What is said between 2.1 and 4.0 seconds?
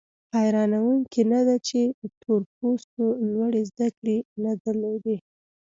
تور پوستو لوړې زده